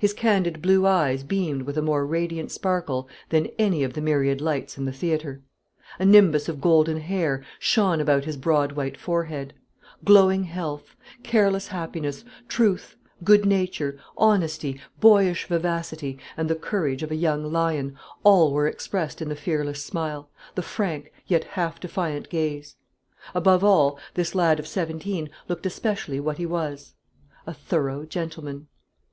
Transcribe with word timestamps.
His 0.00 0.12
candid 0.12 0.60
blue 0.60 0.84
eyes 0.84 1.22
beamed 1.22 1.62
with 1.62 1.78
a 1.78 1.80
more 1.80 2.04
radiant 2.04 2.50
sparkle 2.50 3.08
than 3.28 3.46
any 3.56 3.84
of 3.84 3.92
the 3.92 4.00
myriad 4.00 4.40
lights 4.40 4.76
in 4.76 4.84
the 4.84 4.90
theatre; 4.92 5.42
a 5.96 6.04
nimbus 6.04 6.48
of 6.48 6.60
golden 6.60 6.96
hair 6.96 7.44
shone 7.60 8.00
about 8.00 8.24
his 8.24 8.36
broad 8.36 8.72
white 8.72 8.96
forehead; 8.96 9.54
glowing 10.04 10.42
health, 10.42 10.96
careless 11.22 11.68
happiness, 11.68 12.24
truth, 12.48 12.96
good 13.22 13.46
nature, 13.46 13.96
honesty, 14.18 14.80
boyish 14.98 15.46
vivacity, 15.46 16.18
and 16.36 16.50
the 16.50 16.56
courage 16.56 17.04
of 17.04 17.12
a 17.12 17.14
young 17.14 17.44
lion, 17.52 17.96
all 18.24 18.52
were 18.52 18.66
expressed 18.66 19.22
in 19.22 19.28
the 19.28 19.36
fearless 19.36 19.80
smile, 19.84 20.28
the 20.56 20.62
frank 20.62 21.12
yet 21.28 21.44
half 21.44 21.78
defiant 21.78 22.28
gaze. 22.28 22.74
Above 23.36 23.62
all, 23.62 24.00
this 24.14 24.34
lad 24.34 24.58
of 24.58 24.66
seventeen 24.66 25.30
looked 25.46 25.64
especially 25.64 26.18
what 26.18 26.38
he 26.38 26.44
was, 26.46 26.94
a 27.46 27.54
thorough 27.54 28.04
gentleman. 28.04 28.66